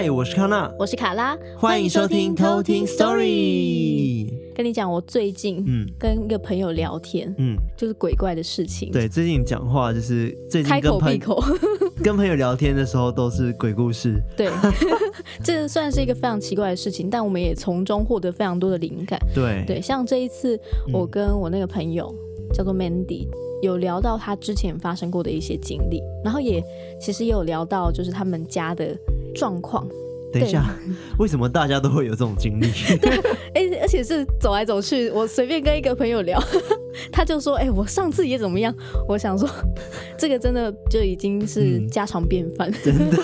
[0.00, 4.32] 嗨，我是康娜，我是卡拉，欢迎收听偷听 Story。
[4.54, 8.92] 跟你讲，我最近嗯跟一个朋友聊天，嗯，就是鬼怪的事情。
[8.92, 11.42] 对，最近讲话就是最近跟开口闭口，
[12.00, 14.22] 跟朋友聊天的时候都是鬼故事。
[14.36, 14.48] 对，
[15.42, 19.18] 这算是一个非常奇怪的事情，但我们也从中获得非常多的灵感。
[19.34, 20.56] 对对，像这一次，
[20.92, 22.06] 我跟我那个朋友、
[22.38, 23.26] 嗯、叫做 Mandy。
[23.60, 26.62] 有聊到他之前发生过的一些经历，然后也
[27.00, 28.96] 其实也有聊到就是他们家的
[29.34, 29.86] 状况。
[30.30, 30.62] 等一下，
[31.18, 32.66] 为什么大家都会有这种经历？
[33.00, 33.16] 对，
[33.54, 36.38] 哎，而且是走来走去，我随便跟一个朋友聊，
[37.10, 38.74] 他就说：“哎，我上次也怎么样？”
[39.08, 39.48] 我想说，
[40.18, 43.16] 这个真的就已经是家常便饭，嗯、真的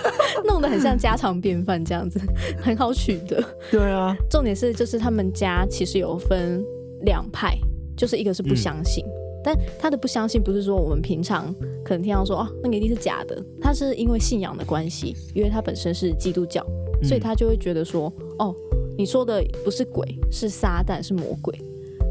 [0.46, 2.18] 弄得很像家常便饭这样子，
[2.58, 3.44] 很好取得。
[3.70, 6.64] 对啊，重点是就是他们家其实有分
[7.02, 7.54] 两派，
[7.94, 9.04] 就是一个是不相信。
[9.04, 11.54] 嗯但他的不相信不是说我们平常
[11.84, 16.64] 可能听到说哦，那个一定是假的，他是因为信仰的关系，因为他本身是基督教，
[17.02, 18.54] 所以他就会觉得说哦，
[18.96, 21.54] 你说的不是鬼，是撒旦，是魔鬼，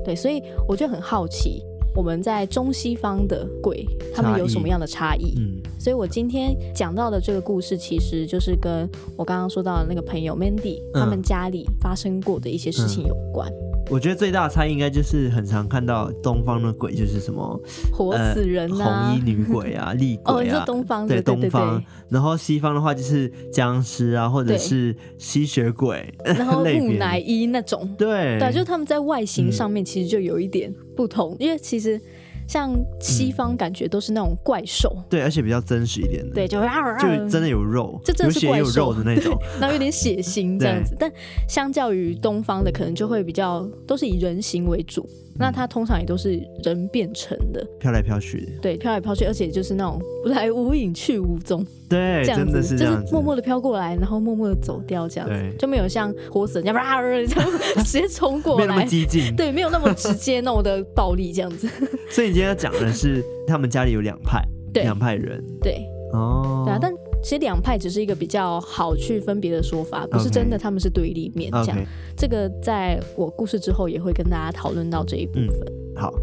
[0.06, 1.64] 对，所以我就很好奇，
[1.96, 5.34] 我们在中西方的鬼他们有什么样的差异？
[5.40, 13.52] 嗯，所以我今天讲到的这个故事，其实就是跟我刚刚说到的那个朋友 Mandy 他们家里发生过的一些事情有关。
[13.90, 17.60] 我觉得最大的差异应该就是很常看到东方的鬼就是什么
[17.92, 20.38] 活死人啊、呃、红衣女鬼啊、 厉鬼啊。
[20.38, 27.88] 哦，你说东方对，东方，然后西方的话就是僵尸啊，或者是吸血鬼，然后 木乃伊那种。
[27.98, 32.00] 对对，就他们在外形上面其实就有一点不同，嗯、因为其实。
[32.48, 40.96] 像西方感觉都是那种怪兽，嗯，对，而且比较真实一点的，对，就就真的有肉，这真的是怪兽，有血有肉的那种， 然后有点血腥这样子。
[41.00, 41.12] 但
[41.48, 45.08] 相较于东方的，可能就会比较都是以人形为主。
[45.38, 48.52] 那它通常也都是人变成的，飘来飘去的。
[48.62, 51.66] 对，飘来飘去，而且就是那种来无影去无踪。
[51.90, 57.52] 对，这样子是这样子，就是默默的飘过来，然后默默的走掉，这样子就没有像活死人这样
[57.84, 59.36] 直接冲过来，没有那么激进。
[59.36, 61.68] 对，没有那么直接那么的暴力这样子。
[62.10, 64.42] 所以你今天要讲的是他们家里有两派，
[64.74, 65.44] 两派人。
[65.62, 65.84] 对，
[66.14, 66.94] 哦，对啊，但。
[67.24, 71.78] 其实两派只是一个比较好去分别的说法，不是真的他们是对立面这样。
[71.78, 71.86] Okay.
[72.18, 75.48] 这个在我故事之后也会跟大家讨论到这一部分。
[75.96, 76.14] 嗯，好，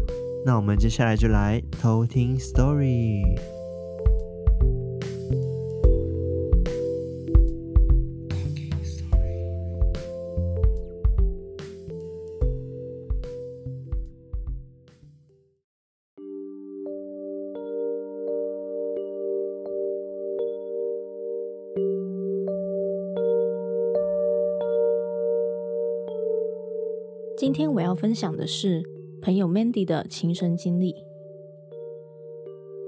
[0.45, 3.23] 那我们接下来就来偷听 story。
[27.91, 28.81] 要分享的是
[29.21, 30.95] 朋友 Mandy 的亲身经历。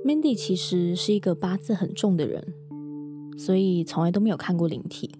[0.06, 2.53] Mandy 其实是一个八字很重的人，
[3.38, 5.12] 所以从来都没有看过灵体。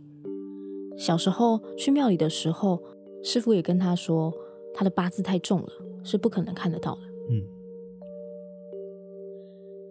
[0.98, 2.82] 小时候去庙里的时候，
[3.22, 4.34] 师傅也跟他说，
[4.74, 5.68] 他的八字太重了，
[6.02, 7.02] 是不可能看得到的。
[7.30, 7.44] 嗯。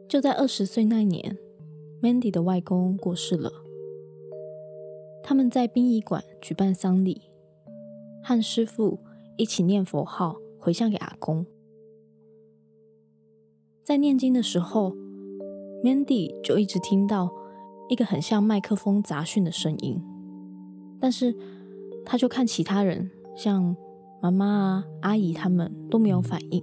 [0.08, 1.36] 就在二十岁那年
[2.00, 3.52] ，Mandy 的外公过世了，
[5.22, 7.20] 他们在殡仪馆举办丧礼，
[8.24, 8.98] 和师傅。
[9.36, 11.44] 一起念佛号回向给阿公，
[13.82, 14.94] 在念经的时候
[15.82, 17.32] ，Mandy 就一直听到
[17.88, 20.00] 一个很像麦克风杂讯的声音，
[21.00, 21.34] 但是
[22.04, 23.74] 他就看其他人，像
[24.22, 26.62] 妈妈啊、阿姨他们都没有反应，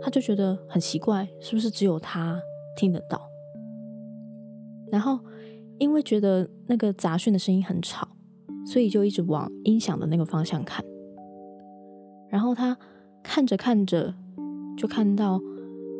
[0.00, 2.40] 他就觉得很奇怪，是不是只有他
[2.76, 3.20] 听得到？
[4.90, 5.20] 然后
[5.78, 8.08] 因为觉得那个杂讯的声音很吵，
[8.66, 10.84] 所以就一直往音响的那个方向看。
[12.30, 12.76] 然后他
[13.22, 14.14] 看着看着，
[14.76, 15.40] 就看到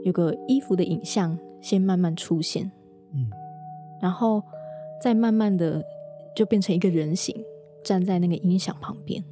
[0.04, 2.70] 有个衣服的影像先慢慢出现，
[3.12, 3.28] 嗯，
[4.00, 4.42] 然后
[5.02, 5.84] 再慢慢的
[6.34, 7.34] 就变成一个人形
[7.84, 9.22] 站在那个音响旁边，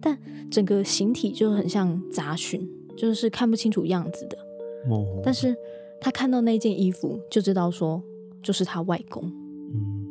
[0.00, 0.18] 但
[0.50, 4.38] 整个形体就很像杂讯，就是看不清楚样子的。
[4.90, 5.54] 哦，但是
[6.00, 8.02] 他看到那件衣服就知道说
[8.42, 9.30] 就是他外公，
[9.74, 10.06] 嗯，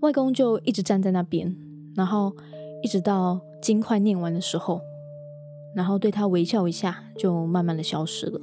[0.00, 1.54] 外公就一直站在那边，
[1.94, 2.34] 然后
[2.82, 3.40] 一直到。
[3.60, 4.80] 经快念完的时候，
[5.74, 8.40] 然后对他微笑一下，就慢慢的消失了。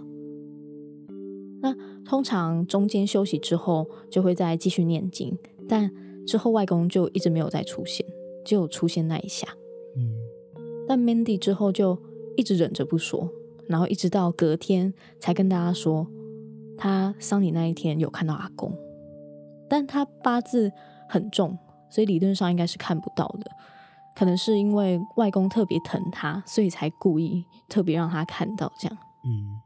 [1.62, 1.74] 那
[2.04, 5.38] 通常中间休息之后，就会再继续念经，
[5.70, 5.90] 但
[6.28, 8.06] 之后外公就一直没有再出现，
[8.44, 9.48] 只有出现那一下。
[9.96, 10.12] 嗯，
[10.86, 11.98] 但 Mandy 之后就
[12.36, 13.30] 一直忍着不说，
[13.70, 16.06] 然后一直到隔天才跟大家说，
[16.78, 18.78] 他丧礼那一天有看到阿公，
[19.70, 20.74] 但他八字
[21.08, 21.58] 很重，
[21.90, 23.50] 所以理论上应该是看不到的。
[24.16, 28.98] 可能是因为外公特别疼他，所以才故意特别让他看到这样。
[29.26, 29.60] 嗯，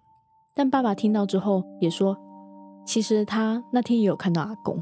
[0.56, 2.18] 但爸爸听到之后也说，
[2.86, 4.82] 其实他那天也有看到阿公。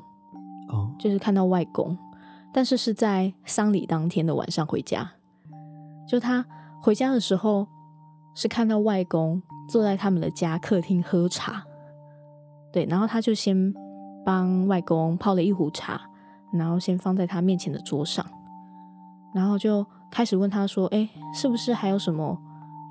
[0.69, 1.97] 哦，就是看到外公，
[2.53, 5.11] 但是是在丧礼当天的晚上回家。
[6.05, 6.45] 就他
[6.81, 7.67] 回家的时候，
[8.35, 11.63] 是看到外公坐在他们的家客厅喝茶，
[12.73, 13.73] 对，然后他就先
[14.25, 16.01] 帮外公泡了一壶茶，
[16.51, 18.25] 然后先放在他面前的桌上，
[19.33, 22.37] 然后就开始问他说：“哎，是不是还有什么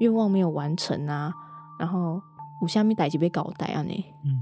[0.00, 1.32] 愿望没有完成啊？
[1.78, 2.20] 然后
[2.60, 3.82] 我下面逮几杯搞呆啊？
[3.82, 4.40] 呢？”嗯，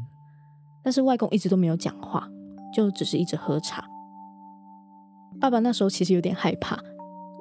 [0.83, 2.29] 但是外公一直都没有讲话，
[2.75, 3.85] 就只是一直喝茶。
[5.41, 6.79] 爸爸那时候其实有点害怕。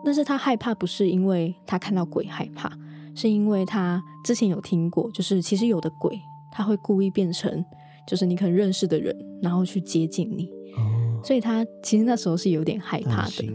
[0.06, 2.70] 但是他害怕不是因为他看到鬼害怕，
[3.16, 6.20] 是因为他之前有听过，就是其实有的鬼
[6.52, 7.64] 他会故意变成
[8.06, 13.46] 就是你可能认识的人，然后去接近你，哦，所以他其实那时候是有点害怕的，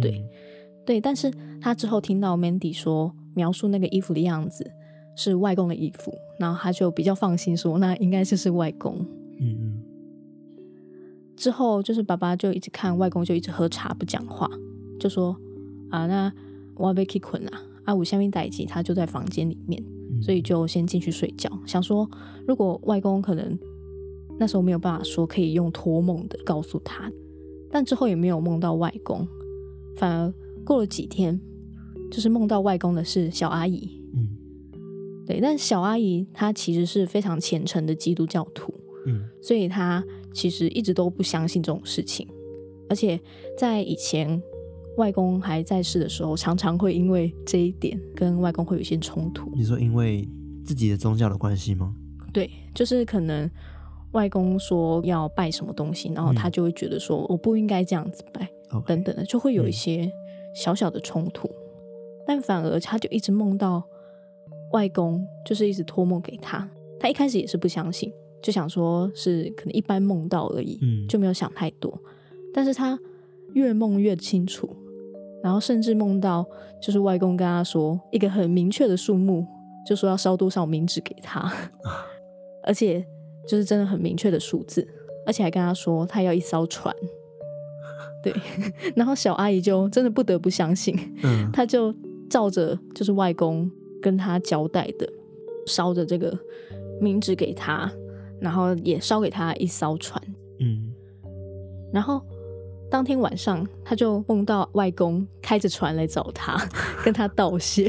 [0.00, 0.24] 嗯、对
[0.86, 1.00] 对。
[1.00, 1.30] 但是
[1.60, 4.68] 他之后听到 Mandy 说描述那个衣服的样子
[5.14, 8.96] 是外公的衣服，然后他就比较放心说那应该就是外公。
[9.38, 9.82] 嗯嗯。
[11.36, 14.50] 之后就是爸爸就一直看外公就一直喝茶不讲话，
[14.98, 15.36] 就说。
[15.90, 16.32] 啊，那
[16.76, 17.50] 我要被 k 困了。
[17.82, 19.82] 啊，我下面待机，他就在房间里面，
[20.22, 21.50] 所以就先进去睡觉。
[21.66, 22.08] 想说，
[22.46, 23.58] 如果外公可能
[24.38, 27.10] 那时候没有办法说，可以用托梦的告诉他，
[27.72, 29.26] 但之后也没有梦到外公，
[29.96, 30.32] 反而
[30.64, 31.40] 过了几天，
[32.10, 34.02] 就是梦到外公的是小阿姨。
[34.14, 34.28] 嗯，
[35.26, 38.74] 对，但小阿姨她其实是非常虔诚的基督教徒，
[39.06, 42.28] 嗯，所以她其实一直都不相信这种事情，
[42.88, 43.20] 而且
[43.58, 44.42] 在以前。
[44.96, 49.50] 外公还在世的时候，常常会因为这一点跟外公会有一些冲突。
[49.54, 50.28] 你说因为
[50.62, 51.94] 自己的宗教的关系吗？
[52.34, 53.48] 对，就是可能
[54.12, 58.48] 外公说要拜什么东西，然后他就会觉得说我不应该这样子拜，嗯、
[58.86, 60.12] 等等的，就会有一些
[60.54, 61.48] 小小的冲突。
[61.48, 61.54] 嗯、
[62.26, 63.82] 但反而他就一直梦到
[64.72, 66.68] 外公，就是一直托梦给他。
[66.98, 68.12] 他一开始也是不相信，
[68.42, 71.98] 就想说是可能一般梦到而已，嗯，就没有想太多。
[72.52, 72.98] 但是他
[73.54, 74.68] 越梦越清楚。
[75.42, 76.46] 然后甚至梦到，
[76.82, 79.46] 就是外公跟他说一个很明确的数目，
[79.86, 81.50] 就说要烧多少冥纸给他，
[82.62, 83.02] 而且
[83.48, 84.86] 就是真的很明确的数字，
[85.26, 86.94] 而且还跟他说他要一艘船。
[88.22, 88.34] 对，
[88.96, 91.94] 然后小阿姨就真的不得不相信，嗯，她就
[92.28, 93.70] 照着就是外公
[94.00, 95.08] 跟她交代的，
[95.66, 96.36] 烧着这个
[97.00, 97.90] 冥纸给她，
[98.40, 100.22] 然后也烧给她一艘船，
[100.58, 100.92] 嗯，
[101.92, 102.22] 然后。
[102.92, 106.60] 当天晚上，她就梦到外公开着船来找她，
[107.04, 107.88] 跟她道谢，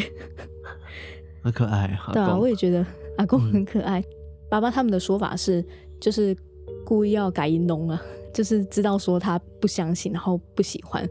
[1.42, 1.98] 很可爱。
[2.14, 2.86] 对啊，我也觉得
[3.18, 4.00] 阿公很可爱。
[4.00, 4.06] 嗯、
[4.48, 5.66] 爸爸他们的说法是，
[6.00, 6.38] 就是
[6.86, 8.00] 故意要改音弄啊，
[8.34, 11.08] 就是知道说他不相信，然后不喜欢，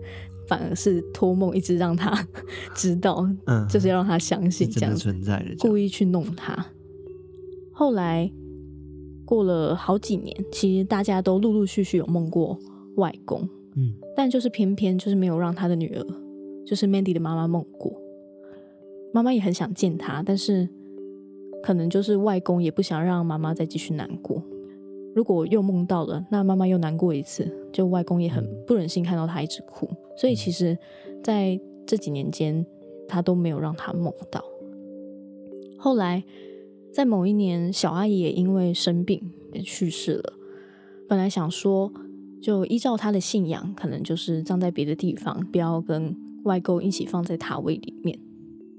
[0.48, 2.26] 反而是托梦一直让他
[2.74, 6.66] 知道，嗯，就是要让他相信这样存在的，故意去弄他。
[7.72, 8.30] 后来
[9.24, 12.58] 过了好几年，其实大家都陆陆续续有梦过
[12.96, 13.48] 外公。
[13.76, 16.04] 嗯，但就是偏偏就是没有让他的女儿，
[16.66, 17.96] 就是 Mandy 的妈妈梦过。
[19.14, 20.68] 妈妈也很想见他，但是
[21.62, 24.42] 可能就是外公也不想让妈妈再继续难过。
[25.14, 29.88] 如果又梦到了，那妈妈又难过一次，就外公也很不忍心看到他一直哭。
[30.16, 30.76] 所以其实
[31.22, 32.64] 在这几年间，
[33.08, 34.44] 他都没有让他梦到。
[35.78, 36.22] 后来
[36.92, 40.32] 在某一年，小阿姨也因为生病也去世了。
[41.08, 41.92] 本来想说。
[42.42, 48.18] 就依照他的信仰，可能就是葬在别的地方，不要跟外公一起放在塔位里面。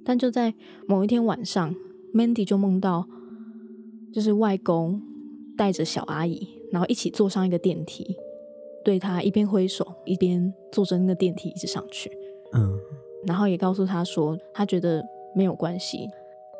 [0.03, 0.55] 但就在
[0.87, 1.75] 某一天晚上
[2.11, 3.07] ，Mandy 就梦到，
[4.11, 4.99] 就是外公
[5.61, 8.17] 带着小阿姨，然后一起坐上一个电梯，
[8.83, 12.09] 对他一边挥手，一边坐着那个电梯一直上去。
[12.53, 12.75] 嗯，
[13.27, 15.03] 然后也告诉他说，他觉得
[15.35, 16.07] 没有关系，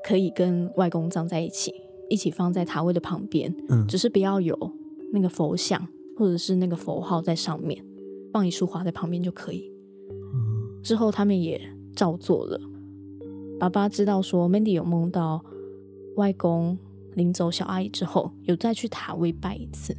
[0.04, 1.74] 可以跟外公葬在一起，
[2.10, 3.52] 一起放在塔位的旁边。
[3.70, 4.56] 嗯，只是不要有
[5.12, 5.88] 那个佛像。
[6.18, 7.84] 或者是那个佛号在上面，
[8.32, 9.72] 放一束花在旁边就可以。
[10.12, 11.60] 嗯之后他们也
[11.96, 12.60] 照做了。
[13.60, 15.44] 爸爸知道说 Mandy 有梦到
[16.18, 16.78] 外公
[17.16, 19.96] 领走小阿姨之后，有再去塔位拜一次，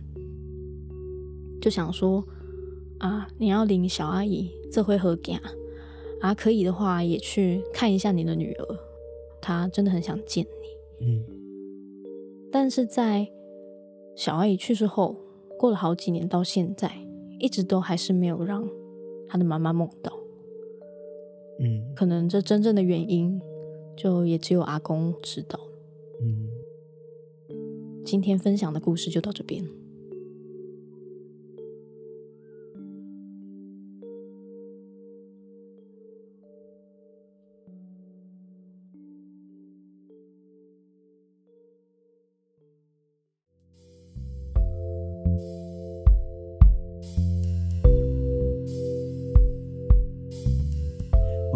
[1.61, 2.25] 就想说
[2.99, 5.33] 啊，你要领小阿姨这回合给
[6.21, 8.79] 啊，可以的话也去看一下你的女儿，
[9.41, 11.07] 她真的很想见你。
[11.07, 11.25] 嗯，
[12.51, 13.29] 但是在
[14.15, 15.17] 小阿姨去世后。
[15.59, 16.91] 过了好几年，到现在
[17.39, 18.69] 一直都还是没有让
[19.29, 20.13] 他的妈妈梦到。
[21.61, 23.41] 嗯，可能这真正的原因，
[23.97, 25.61] 就也只有阿公知道。
[26.21, 26.49] 嗯，
[28.05, 29.82] 今天分享的故事就到这边。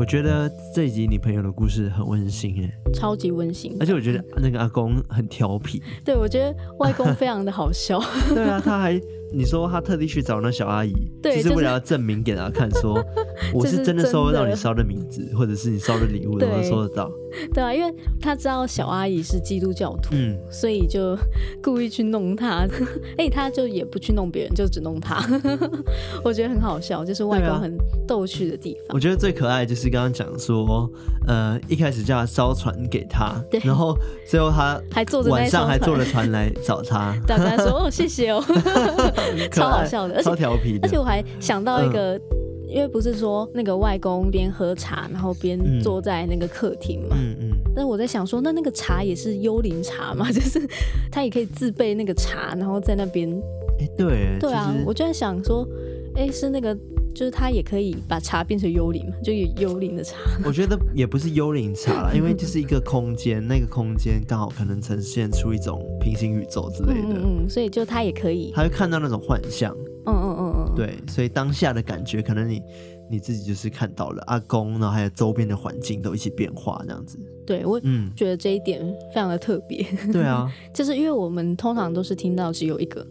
[0.06, 3.76] 觉得这一集你朋友的故事很温馨哎，超级温馨。
[3.80, 5.82] 而且我觉得那个阿公很调皮。
[6.04, 8.00] 对，我觉得外公非常的好笑。
[8.34, 9.00] 对啊，他还。
[9.34, 13.04] 你说他特地去找那小阿姨，就是为了要证明给他看，说
[13.52, 17.11] 我是真的收得到你烧的名字，或者是你烧的礼物，都能收得到。
[17.52, 21.16] 对啊，因为他知道小阿姨是基督教徒，嗯，所以就
[21.62, 22.66] 故意去弄他。
[23.19, 25.23] 哎，他就也不去弄别人，就只弄他。
[26.25, 27.76] 我觉得很好笑，就是外公很
[28.07, 28.95] 逗趣的地方。
[28.95, 30.90] 我觉得最可爱就是刚刚讲说，
[31.26, 33.95] 呃，一开始叫他烧船给他，对，然后
[34.26, 38.43] 最后他还坐着晚上还坐着船来找他，对，他说哦谢谢哦。
[39.52, 40.87] 超好笑的，超调皮的。
[40.87, 42.21] 而且我还想到一个，嗯、
[42.68, 47.16] 因为不是说那个外公边喝茶，然后边坐在那个客厅嘛。
[47.18, 47.50] 嗯嗯。
[47.75, 50.30] 但是我在想说，那那个茶也是幽灵茶嘛？
[50.32, 50.61] 就是
[51.11, 53.30] 他也可以自备那个茶，然后在那边。
[53.78, 54.38] 哎、欸，对。
[54.40, 55.66] 对啊，我就在想说，
[56.14, 56.75] 哎、欸，是那个，
[57.14, 59.16] 就是他也可以把茶变成幽灵嘛？
[59.23, 60.16] 就有幽灵的茶。
[60.44, 67.14] 我觉得也不是幽灵茶啦， 因为就是一个空间，那个空间刚好可能呈现出一种平行宇宙之类的。
[67.14, 69.76] 嗯嗯，所以就他也可以，他会看到那种幻象。
[70.08, 70.46] 嗯嗯嗯嗯，
[70.76, 72.62] 对，所以当下的感觉，可能你
[73.11, 77.18] 你自己就是看到了阿公，然后还有周边的环境都一起变化这样子。
[77.47, 79.85] 对，我嗯觉得这一点非常的特别。
[80.12, 83.06] 对啊， 就是因为我们通常都是听到只有一个。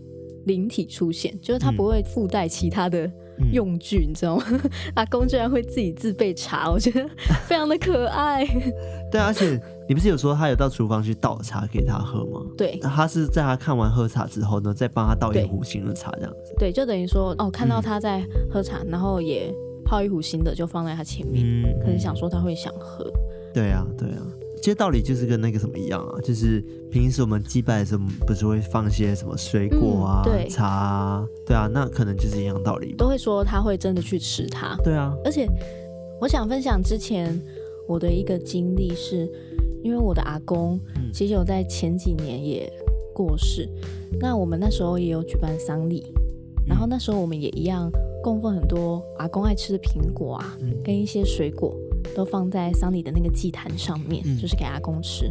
[0.46, 3.12] 灵体出现，就是他不会附带其他的
[3.52, 4.44] 用具，嗯、你知道吗？
[4.96, 7.08] 阿公居然会自己自备茶， 我觉得
[7.48, 8.46] 非常的可爱。
[9.12, 12.42] 对，而且你不是有说他有到厨房去倒茶给他喝吗？
[12.58, 16.54] 对，他是在他看完喝茶之后呢，再帮他倒一壶新的茶，这样子。
[16.58, 19.54] 对，就等于说哦，看到他在喝茶，嗯、然后也
[19.86, 23.06] 泡一壶新的，就放在他前面，嗯、可能想说他会想喝。
[23.54, 24.24] 对啊，对啊。
[24.66, 32.96] 其实道理就是跟那个什么一样啊，就是平时我们祭拜的时候，不是会放些什么水果啊、嗯、对茶啊，对啊，那可能就是一样道理。
[32.96, 34.76] 都会说他会真的去吃它。
[34.84, 35.48] 对啊，而且
[36.20, 37.40] 我想分享之前
[37.88, 39.32] 我的一个经历是，
[39.84, 40.80] 因为我的阿公
[41.14, 42.68] 其实有在前几年也
[43.14, 43.70] 过世，
[44.14, 46.12] 嗯、那我们那时候也有举办丧礼，
[46.66, 47.88] 然后那时候我们也一样
[48.24, 51.72] 供奉很多阿公爱吃的苹果啊，嗯、跟一些水果。
[52.16, 55.30] 都放在桑尼的那个祭坛上面，嗯、就是给阿公吃。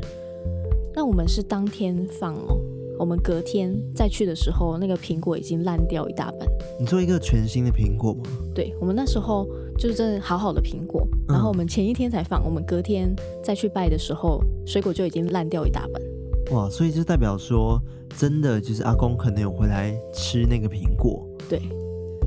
[0.94, 2.60] 那我们是当天放哦，
[2.98, 6.46] 我们隔天再去的时候，那个苹果已经烂掉一大半。
[6.78, 8.22] 你做一个全新的苹果吗？
[8.54, 13.12] 对，我们那时候就是真的好好的苹果，然后我们前一天才放，嗯、我们隔天
[13.42, 16.02] 再去拜的时候，水果就已经烂掉一大半。
[16.52, 17.80] 哇，所以就代表说，
[18.16, 21.26] 真的就是阿公可能有回来吃那个苹果。
[21.48, 21.60] 对。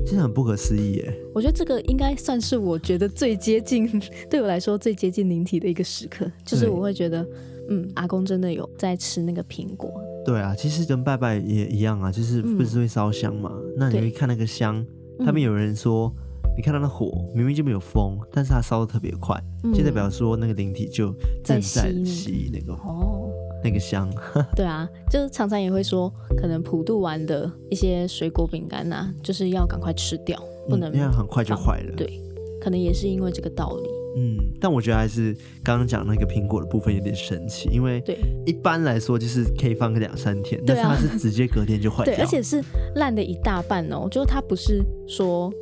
[0.08, 1.14] 真的很不可思议耶！
[1.34, 3.86] 我觉得这个应该算是我觉得最接近，
[4.30, 7.26] 对我来说最接近灵体的一个时刻，就是我会觉得，
[7.68, 9.92] 嗯，阿公真的有在吃那个苹果。
[10.24, 13.52] 对啊，其实跟拜拜也一样啊，就是不是会烧香嘛？
[13.54, 14.82] 嗯、那你会看那个香，
[15.18, 16.10] 他们有人说，
[16.56, 23.17] 你看到那火明明就没有风，但是它烧的特别快，嗯、就代表说那个灵体就正在吸那个哦。
[23.62, 24.08] 那个香，
[24.54, 31.94] 对啊，就是常常也会说，可能普渡完的一些水果饼干呐，就是要赶快吃掉，不能因为很快就坏了。
[31.96, 32.20] 对，
[32.60, 33.88] 可能也是因为这个道理。
[34.16, 42.60] 嗯，但我觉得还是刚刚讲那个苹果的部分有点神奇，因为对一般来说就是可以放个两三天，但是它是直接隔天就坏掉， 对，而且是
[42.96, 45.52] 烂的一大半哦，就是它不是说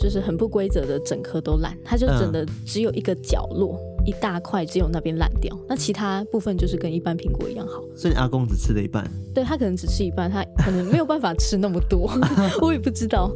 [0.00, 3.78] 就是很不规则的整颗都烂，它就整的只有一个角落。
[4.06, 7.82] 嗯一大块只有那边烂掉，那其他部分就是跟一般苹果一样好。
[7.96, 9.04] 所以你阿公只吃了一半？
[9.34, 12.08] 对，他可能只吃一半，他可能没有办法吃那么多，
[12.62, 13.30] 我也不知道，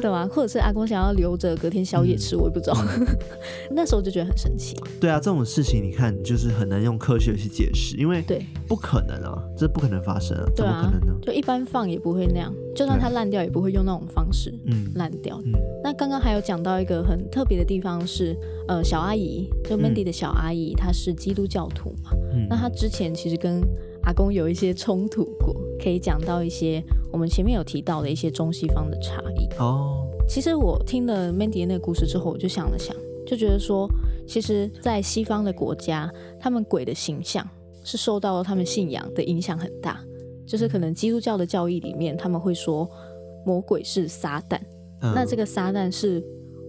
[0.00, 0.26] 对吧？
[0.32, 2.76] 或者是阿公想要留着隔天宵夜吃，我也不知道。
[3.70, 4.74] 那时候就觉得很神奇。
[4.98, 11.14] 对啊，这种事情你看就是很难用科学去解释，因为对，不可能啊，这不可能发生啊，怎么可能呢？
[11.20, 15.38] 就一般放也不会那样，就算它烂掉也不会用那种方式，嗯，烂掉。
[15.84, 18.36] 那刚刚还有讲到一个很特别的地方是，
[18.68, 22.10] 呃，小阿姨就 Mandy 的小阿姨，她是基督教徒嘛，
[22.48, 23.60] 那她之前其实跟
[24.04, 26.82] 阿公有一些冲突过，可以讲到一些
[27.12, 29.46] 我们前面有提到的一些中西方的差异。
[29.58, 30.06] 哦。
[30.28, 32.94] 其实我听了 Mandy 的那个故事之后，我就想了想，
[33.26, 33.88] 就觉得说，
[34.28, 37.44] 其实，在西方的国家，他们鬼的形象
[37.82, 40.00] 是受到了他们信仰的影响很大。
[40.46, 42.88] 就是可能基督教的教义里面，他们会说
[43.46, 44.58] 魔鬼是撒旦，
[45.00, 46.20] 嗯、那这个撒旦是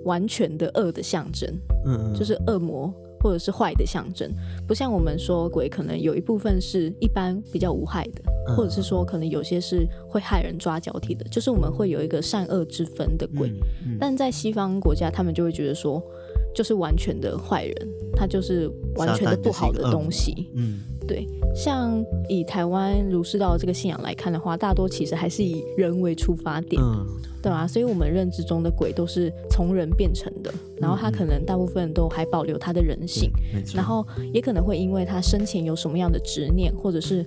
[0.06, 1.50] 完全的恶的象征，
[1.86, 4.30] 嗯，就是恶魔或者是坏的象征，
[4.68, 16.02] 不像我们说鬼可能有一部分是一般比较无害的，嗯、或者是说可能有些是会害人抓脚体的，就是我们会有一个善恶之分的鬼，嗯嗯、但在西方国家，他们就会觉得说，
[16.56, 20.80] 就是完全的坏人，他就是完全的不好的东西，嗯。
[21.08, 27.06] 对，像以台湾儒释道这个信仰来看的话，大多其实还是以人为出发点，嗯、
[27.42, 27.68] 对吧？
[27.68, 33.30] 所以我们认知中的鬼都是从人变成的，然后他可能大部分都还保留他的人性。
[33.76, 37.26] 然后也可能会因为他生前有什么样的执念，或者是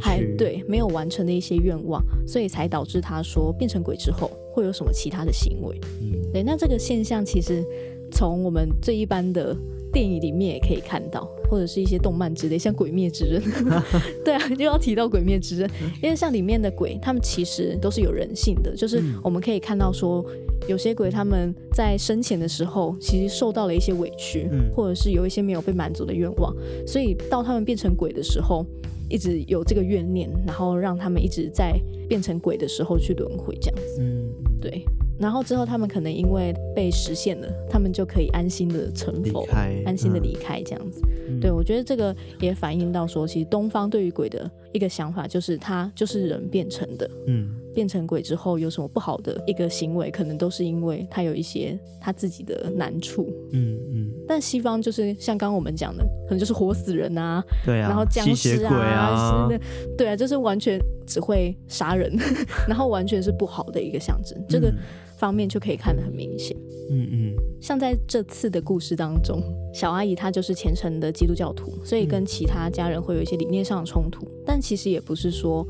[0.00, 5.80] 还对没有完成的一些愿望，所以才导致他说变成鬼之后会有什么其他的行为。
[6.00, 6.42] 嗯，对。
[6.42, 7.64] 那这个现象其实
[8.12, 9.56] 从我们最一般的。
[9.92, 13.42] 电影里面也可以看到，或者是一些动漫之类，像《鬼灭之刃》。
[14.24, 15.68] 对啊，又要提到《鬼灭之刃》，
[16.02, 20.24] 因为像里面的鬼，他们其实都是有人性的，就是我们可以看到说，
[20.66, 28.64] 有些鬼他们在生前的时候，其实受到了一些委屈，或者是有一些没有被满足的愿望，所以到他们变成鬼的时候，
[29.10, 31.78] 一直有这个怨念，然后让他们一直在
[32.08, 34.00] 变成鬼的时候去轮回这样子。
[34.00, 34.24] 嗯，
[34.58, 34.82] 对。
[35.22, 39.46] 然后之后，他们可能因为被实现了，他们就可以安心的成佛，
[39.86, 41.00] 安心的离开这样子。
[41.28, 47.08] 嗯、对，我觉得这个也反映到说，其实东方对于鬼的一个想法就是，他就是人变成的。
[47.28, 53.32] 嗯，变成鬼之后有什么不好的一个行为，可能都是因为他有一些他自己的难处。
[53.52, 54.10] 嗯嗯。
[54.26, 59.64] 但西方就是像刚刚我们讲的，可能就是活死人啊，对啊，然后僵尸啊，啊是的，
[59.96, 62.12] 对啊，就是完全只会杀人，
[62.68, 64.38] 然后完全是不好的一个象征。
[64.48, 64.72] 这个。
[65.18, 66.56] 方面就可以看得很明显，
[66.90, 69.40] 嗯嗯，像在这次的故事当中，
[69.72, 75.64] 小阿姨她就是虔诚的基督教徒，所以跟其他家人会有一些理念上的冲突，但其实也不是说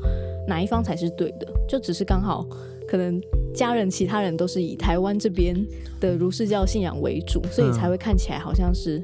[0.47, 2.45] 哪一方才是对的，就只是刚好
[2.87, 3.21] 可能
[3.53, 5.55] 家人其他人都是以台湾这边
[5.99, 9.01] 的儒释教信仰为主，所以才会看起来好像是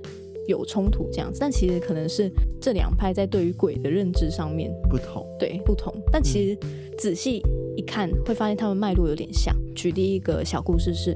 [0.48, 6.58] 有冲突这样子，但其实可能是这两派在对于鬼的认知上面不同，对，不同，但其实
[6.98, 7.41] 仔细
[7.77, 9.55] 一看会发现他们脉络有点像。
[9.75, 11.15] 举例一个小故事是，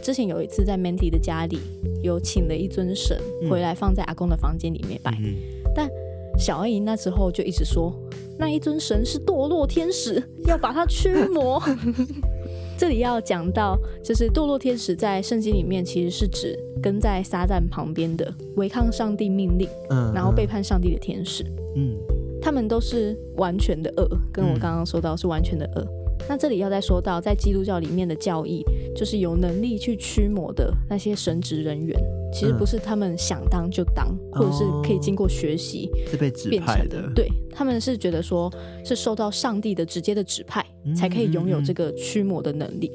[0.00, 1.58] 之前有一次在 Mandy 的家里
[2.00, 3.18] 有请了一尊神
[3.50, 5.34] 回来放在阿公的房间里面拜，嗯、
[5.74, 5.90] 但
[6.38, 7.92] 小阿姨那时候就一直说
[8.38, 11.62] 那一尊神是堕落天使， 要把它驱魔。
[12.76, 21.44] 这里要讲到，就是堕落天使在圣经里面其实是指跟在撒旦旁边的违抗上帝命令，嗯，然后背叛上帝的天使，
[21.76, 21.96] 嗯，
[22.42, 25.86] 他们都是完全的恶，跟我刚刚说到是完全的恶。
[26.28, 28.64] 那这里要再说到，在基督教里面的教义，
[28.96, 31.98] 就是有能力去驱魔的那些神职人员，
[32.32, 37.10] 其实不是他们想当就当，嗯、或者是可以经过学习是被指派的。
[37.14, 38.52] 对，他们是觉得说，
[38.84, 40.64] 是受到上帝的直接的指派，
[40.96, 42.90] 才可以拥有这个驱魔的能力，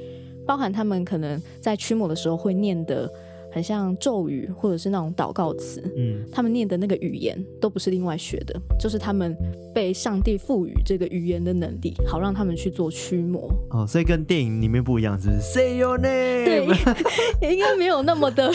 [0.45, 3.09] 包含他们可能在驱魔的时候会念的。
[3.51, 9.35] 很像咒语或者是那种祷告词，嗯，他们念的那个语言都不是另外学的，就是他们
[9.79, 13.49] 被上帝赋予这个语言的能力，好让他们去做驱魔。
[13.69, 16.43] 哦，所以跟电影里面不一样，是不是？Say your name。
[16.43, 16.67] 对，
[17.41, 18.51] 也 应该没有那么的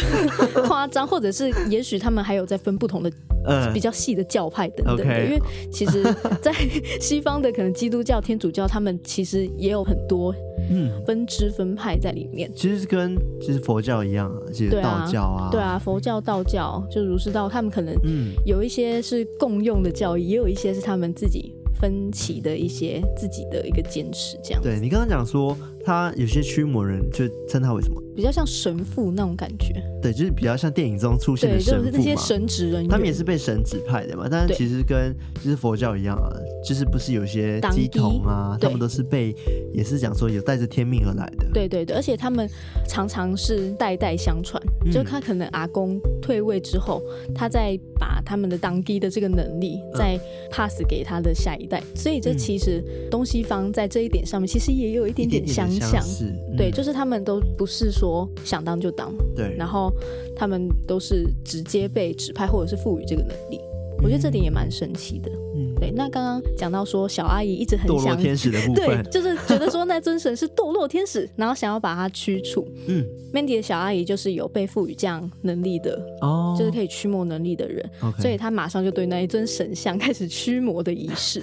[0.67, 3.11] 夸张，或者是也许他们还有在分不同的。
[3.47, 5.25] 呃，比较细的教派等等的，okay.
[5.27, 5.39] 因为
[5.71, 6.03] 其实，
[6.41, 6.51] 在
[6.99, 10.35] 西方的可能基督教、天主教，他们其实也有很多
[10.71, 12.51] 嗯分支分派在里面。
[12.55, 24.63] 其实是跟其实佛教一样啊，其实道教啊，对啊，佛教、道教就儒释道，他们可能嗯有一些是共用的教义，也有一些是他们自己分歧的一些自己的一个坚持，这样。
[24.63, 25.57] 对，你刚刚讲说。
[25.85, 28.01] 他有些驱魔人就称他为什么？
[28.17, 29.75] 比较像神父那种感觉。
[30.01, 31.91] 对，就是比较像电影中出现的神父嘛。
[31.91, 34.29] 就是那些神职人员，他们也是被神指派的嘛。
[34.31, 36.31] 但是其实跟就是佛教一样啊，
[36.67, 39.35] 就是不是有些鸡童啊，他们都是被
[39.73, 41.47] 也是讲说有带着天命而来的。
[41.53, 42.49] 对对对，而且他们
[42.89, 47.03] 常常是代代相传，嗯、就他可能阿公退位之后，
[47.35, 50.19] 他再把他们的当地的这个能力再
[50.53, 51.81] pass 给他的下一代。
[51.81, 55.74] 嗯、所以这其实东西方在这一点上面其实也有一点点相。
[55.81, 59.93] 相似，对，就是他们都不是说想当就当，对，然后
[60.37, 63.61] 他们都是直接被指派或者是赋予这个能力，
[64.03, 65.91] 我觉得这点也蛮神奇的，嗯，对。
[65.91, 72.67] 那刚刚讲到说小阿姨一直很想天使的部 分，对，就是觉得说那尊神是堕落天使，然后想要把它驱除。
[72.87, 81.43] 嗯， Mandy 的小阿姨就是有被赋予这样能力的，哦，就是可以驱魔能力的人所以她马上就对那一尊神像开始驱魔的仪式，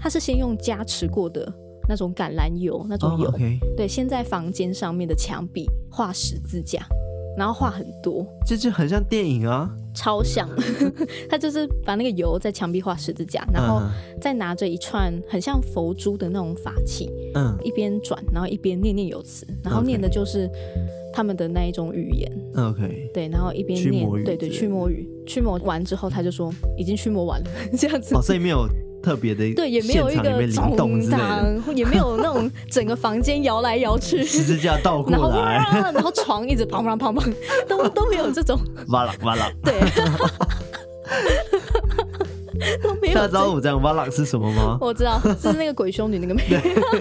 [0.00, 1.52] 他是先用加持过的。
[1.88, 3.40] 那种橄榄油，那种油，oh.
[3.76, 6.80] 对，先在房间上面的墙壁画十字架，
[7.36, 10.48] 然后画很多，这就很像电影啊，超像。
[11.28, 13.82] 他就是把那个油在墙壁画十字架，然后
[14.20, 20.48] 再拿着一串很像佛珠的那种法器，嗯，一边转，然后一边念念有词，然后念的就是
[21.12, 28.66] 他们的那一种语言，OK，对，然后一边念，对对，驱魔语，驱魔完之后，他就说已经驱魔完了， 这样子，哦，所以没有。
[29.02, 31.00] 特别的，对，也没有一个灵动
[31.74, 37.34] 也没有那种 整个房间摇来摇去，十字架倒过来，然后，然后床一直砰砰砰砰，
[37.68, 39.74] 都都没有这种，完了完了，对，
[42.82, 43.14] 都没有。
[43.14, 44.78] 大家知道我这样挖狼是什么吗？
[44.82, 46.42] 我知道，就是那个鬼修女那个妹。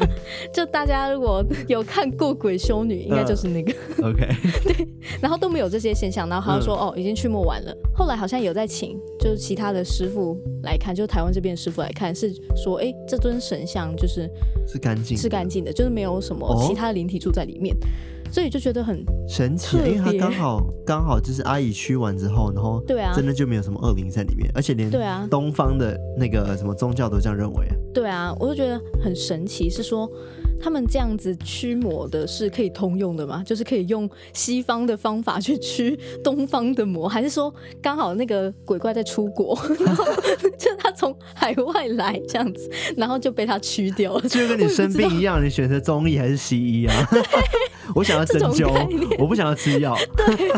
[0.54, 3.72] 就大家如果有看过鬼修女，应该就是那个。
[3.98, 4.28] Uh, OK。
[4.64, 4.88] 对，
[5.22, 7.76] 然后都没有这些现象，然后好像说、嗯、哦，已经驱魔完了。
[7.94, 14.30] 后来好像有在请，就是其他的师傅来看，就是台湾这边的师傅来看，是说，哎，这尊神像就是
[14.68, 17.76] 是干净，是干净的，就是没有什么其他灵体住在里面。
[17.76, 17.80] 哦
[18.32, 25.28] 所以就觉得很神奇，因为他刚好刚好就是阿姨驱完之后，然后对啊，真的就没有什么恶灵在里面，而且连对啊。
[25.30, 27.76] 东方的那个什么宗教都这样认为啊。
[27.94, 30.10] 对啊，我就觉得很神奇，是说
[30.62, 33.44] 他们这样子驱魔的是可以通用的吗？
[33.46, 40.06] 就是可以用西方的方法去驱东方的魔，还是说刚好那个鬼怪在出国， 然后
[40.58, 46.94] 就他从海外来这样子，然后就被他驱掉了，就跟你生病一样，你选择中医还是西医啊？
[47.96, 48.70] 我想要针灸，
[49.20, 49.98] 我不想要吃药。
[50.16, 50.52] 对，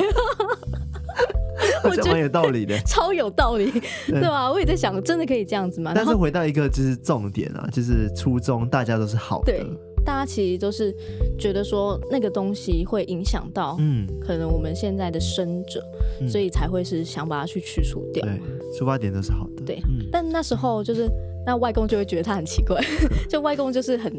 [1.83, 3.71] 我觉得蛮有道理的，超有道理，
[4.07, 4.51] 对吧？
[4.51, 5.93] 我也在想，真的可以这样子吗？
[5.95, 9.51] 但是回到一个就是重点啊，就是初衷，大家都是好的。
[9.51, 9.65] 对，
[10.05, 10.93] 大家其实都是
[11.37, 15.83] 觉得说那个东西会影响到，嗯，可能我们现在的生者，
[16.27, 18.25] 所以才会是想把它去去除掉。
[18.25, 18.39] 对，
[18.77, 19.63] 出发点都是好的。
[19.65, 21.09] 对，但那时候就是
[21.45, 22.79] 那外公就会觉得他很奇怪，
[23.29, 24.13] 就外公就是很。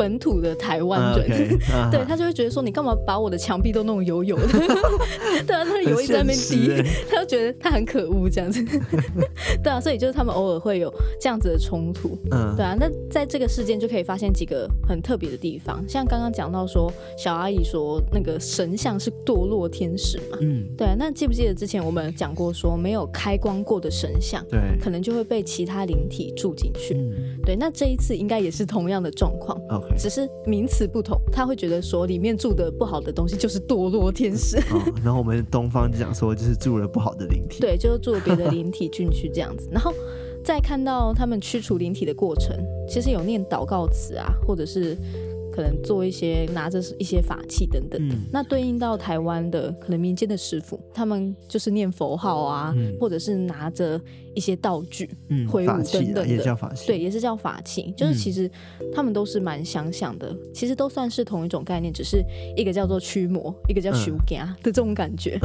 [0.00, 4.46] 本土的台湾人，uh, okay, uh, 对他就会觉得说，你干嘛把我的墙壁都弄油油的？
[5.46, 8.64] 对啊，那油一直在那边滴，他就觉得他很可恶这样子。
[9.62, 12.16] 对啊，所以就是他们偶尔会有这样子的冲突。
[12.30, 12.74] 嗯，对啊。
[12.80, 20.38] 那在这个事件就可以发现几个很特别的地方，像刚刚讲到说，小阿姨说那个神像是堕落天使嘛。
[20.40, 20.94] 嗯，对啊。
[20.98, 26.94] 那记不记得之前我们讲过说，没有开光过的神像，对，可能就会被其他灵体住进去。
[26.94, 27.54] 嗯，对。
[27.54, 29.60] 那这一次应该也是同样的状况。
[29.96, 34.56] 只是名词不同，他会觉得说里面住的不好的东西就是堕落天使。
[34.72, 39.68] 哦，然后我们东方就讲说就是住了不好的灵体， 对，就是住了别的灵体进去这样子。
[39.70, 39.92] 然后
[40.44, 42.56] 再看到他们驱除灵体的过程，
[42.88, 44.96] 其实有念祷告词啊，或者是。
[45.60, 48.08] 可能做一些拿着一些法器等等。
[48.08, 54.00] 的，嗯、那对应到台湾的可能民间的师傅，他们就是念佛号啊，嗯、或者是拿着
[54.34, 57.92] 一些道具，嗯，挥舞等等的，也叫法器，对，也是叫法器。
[57.94, 58.50] 就是其实
[58.94, 62.24] 他们都是蛮相像的，其实都算是同一种概念，只是
[62.56, 65.38] 一个叫做驱魔，一个叫修行的这种感觉。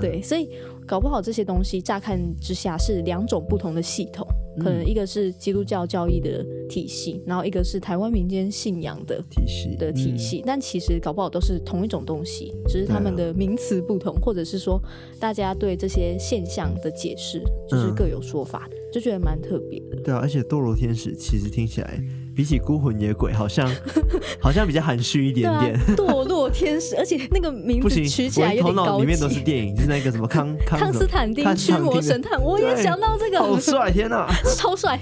[0.00, 0.48] 对，所以
[0.86, 4.26] 搞不好这些东西乍看之下是两种不同的系统。
[4.58, 14.80] 可能一个是基督教教义的体系，然后一个是台湾民间信仰的体系的体系，但其实搞不好都是同一种东西，只是他们的名词不同，或者是说
[15.20, 19.96] 大家对这些现象的解释就是各有说法，就觉得蛮特别的。
[20.02, 22.02] 对啊，而且堕落天使其实听起来。
[22.38, 23.68] 比起孤魂野鬼，好像
[24.40, 25.76] 好像比较含蓄一点点。
[25.96, 28.86] 堕落天使，而且那个名字取起来有点高级。
[28.86, 33.90] 头脑里面都是电影，就是那个什么康 康，康斯坦丁驱魔神探，我也想到这个，好帅！
[33.90, 34.24] 天哪，
[34.56, 34.96] 超帅！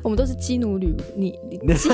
[0.00, 1.32] 我们都是基努里，你
[1.76, 1.90] 基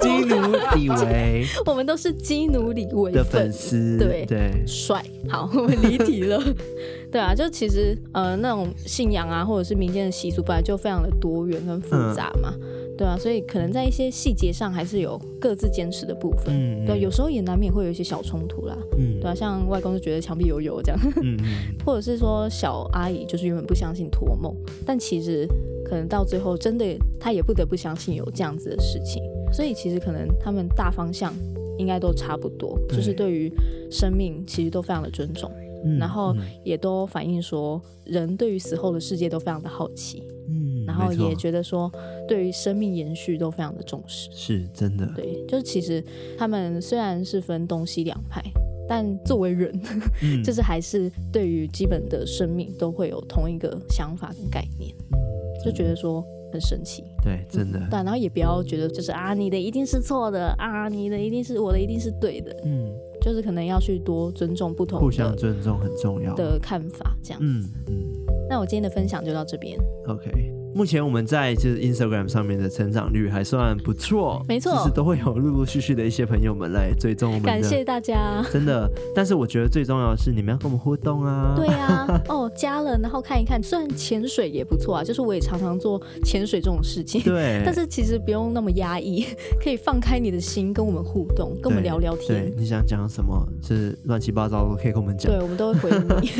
[0.00, 5.02] 基努里维， 我们都是基努里维的粉丝，对对，帅。
[5.28, 6.42] 好，我们离题了。
[7.10, 12.54] 对啊，就其实呃那种信仰啊，或者是民间的习俗，本来就非常的多元跟复杂嘛。
[12.56, 16.46] 嗯、对啊，所以可能在一些细节上还是有各自坚持的部分。
[16.48, 18.76] 嗯，对，有时候也难免会有一些小冲突啦。
[18.98, 20.98] 嗯，对啊，像外公就觉得墙壁有油这样。
[21.22, 21.36] 嗯，
[21.84, 24.54] 或者是说小阿姨就是原本不相信托梦，
[24.86, 25.46] 但其实
[25.92, 26.86] 可能到最后真的
[27.20, 29.22] 他也不得不相信有这样子的事情。
[29.52, 31.34] 所以其实可能他们大方向
[31.76, 33.52] 应该都差不多，就是对于
[33.90, 35.52] 生命其实都非常的尊重。
[35.98, 41.92] 然后也都反映说，人对于死后的世界都非常的好奇，嗯，然后也觉得说，
[42.26, 45.06] 对于生命延续都非常的重视，是真的。
[45.14, 46.02] 对，就是其实
[46.38, 48.40] 他们虽然是分东西两派，
[48.88, 49.72] 但作为人，
[50.22, 55.18] 嗯、 就是还是对于基本的生命都会有同一个想法跟概念，嗯、
[55.64, 57.04] 就觉得说很神奇。
[57.22, 57.78] 对，真的。
[57.90, 62.92] 对，然后也不要觉得就是啊，你的一定是错的啊，你的一定是我的一定是对的，嗯。
[63.20, 67.46] 就是可能要去多尊重不同，互相尊重很重要的看法，这样子。
[67.46, 67.94] 嗯嗯。
[68.50, 69.78] 那我今天的分享就到这边。
[70.08, 70.51] OK。
[70.74, 77.42] 目前我们在就是 Instagram 上面的成长率还算不错，没错，其实都会有陆陆续续的一些朋友们来追踪我们。
[77.42, 78.90] 感谢大家，真的。
[79.14, 81.54] 但是我觉得最重要的是你们要跟我们互动啊。
[81.56, 87.20] 对啊，哦，加了然后看一看，虽然潜水也不错啊，就是我也常常做潜水这种事情。
[87.22, 87.62] 对。
[87.64, 89.26] 但是其实不用那么压抑，
[89.62, 92.46] 可以放开你的心跟我们互动，跟我们聊聊天。
[92.46, 95.30] 对，你想讲什么，就是乱七八糟都可以跟我们讲。
[95.30, 96.30] 对，我们都会回你，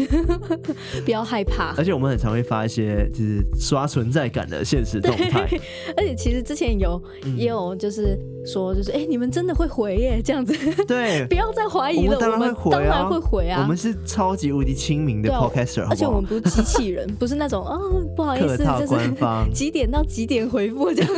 [1.05, 1.75] 不要害怕。
[1.77, 5.49] 而且我们很常会发一些就是刷存在感的现实动态，
[5.97, 7.01] 而且其实之前有
[7.37, 10.55] 也有就是说，就是哎、欸，你们真的会回耶，这样子。
[10.87, 13.61] 对， 不要再怀疑了，我们当然会回啊，当然会回啊。
[13.63, 21.13] 我们是超级无敌亲民的 podcaster，、啊、而且我们不是机器人， 不是那种啊、哦，不好意思，官方就是几点到几点回复这样。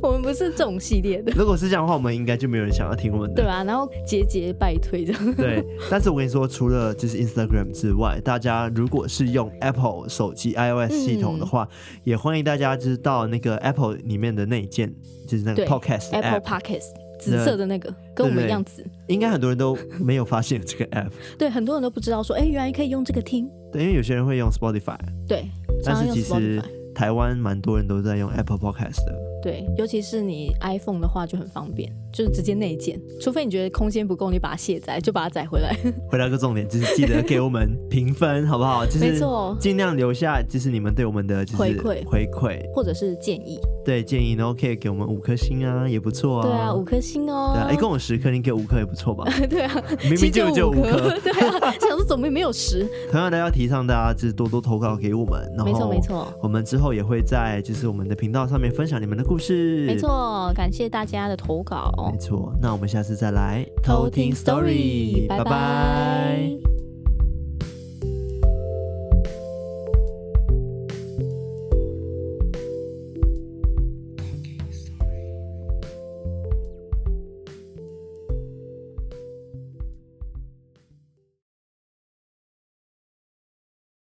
[0.00, 1.32] 我们不是这种系列的。
[1.36, 3.42] 如果是这样的话，我们应该就没有人想要听我们的。
[3.42, 5.34] 对啊，然后节节败退这样。
[5.34, 14.92] 对，但是我跟你说，除了就是 Instagram 之外，大家如果是用 Apple 手机 iOS 系统的话，嗯、也欢迎大家知道那个 Apple 里面的那一件，
[15.28, 16.84] 就是那个 Podcast Apple Podcast
[17.20, 18.84] 紫色的那个，跟我们一样紫。
[19.08, 21.10] 应该很多人都没有发现这个 App。
[21.38, 23.48] 对，很多人都不知道说，哎，原来可以用这个听。
[23.72, 24.98] 对，因为有些人会用 Spotify。
[25.26, 25.46] 对，
[25.84, 26.62] 但是其实
[26.94, 29.33] 台湾蛮多人都在用 Apple Podcast 的。
[29.44, 35.76] 对，尤其是你 iPhone 的话就很方便，就是直接内建，除非你觉得空间不够，你把它卸载，就把它载回来。
[36.10, 38.86] 回到个重点，就是记得给我们评分，好不好？
[38.86, 43.60] 就是没错，尽量留下就是你们对我们的就是回馈回馈，或者是建议。
[43.84, 46.42] 对，建议然后可以给我们五颗星啊，也不错啊。
[46.42, 47.52] 对啊，五颗星哦。
[47.54, 49.24] 对啊，一共有十颗，你给五颗也不错吧？
[49.48, 51.18] 对啊，明明就就五颗。
[51.20, 52.88] 对啊，想说怎么没有十？
[53.12, 59.84] 同样的，要提倡大家就是多多投稿给我们，然后没错没错，我们之后也会在就是我们的频道上面分享你们的故事。
[59.86, 61.92] 没错，感谢大家的投稿。
[62.12, 66.73] 没错，那我们下次再来偷听 story，拜拜。